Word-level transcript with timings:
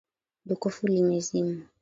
Jokofu 0.47 0.87
limezimwa 0.87 1.61